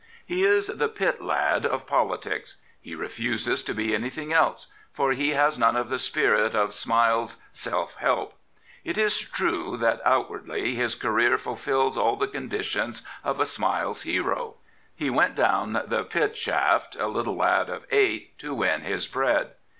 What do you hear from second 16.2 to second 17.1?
shaft, a